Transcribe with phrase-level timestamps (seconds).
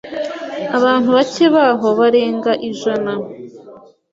[0.77, 3.11] Abantu bake babaho barenga ijana..